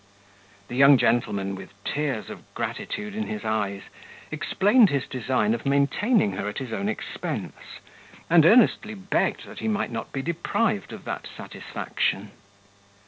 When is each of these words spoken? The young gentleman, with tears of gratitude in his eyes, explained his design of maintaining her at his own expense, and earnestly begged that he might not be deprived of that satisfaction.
The 0.67 0.75
young 0.75 0.97
gentleman, 0.97 1.53
with 1.53 1.75
tears 1.83 2.31
of 2.31 2.51
gratitude 2.55 3.13
in 3.13 3.27
his 3.27 3.45
eyes, 3.45 3.83
explained 4.31 4.89
his 4.89 5.05
design 5.05 5.53
of 5.53 5.63
maintaining 5.63 6.31
her 6.37 6.49
at 6.49 6.57
his 6.57 6.73
own 6.73 6.89
expense, 6.89 7.77
and 8.27 8.43
earnestly 8.43 8.95
begged 8.95 9.45
that 9.45 9.59
he 9.59 9.67
might 9.67 9.91
not 9.91 10.11
be 10.11 10.23
deprived 10.23 10.91
of 10.91 11.05
that 11.05 11.27
satisfaction. 11.37 12.31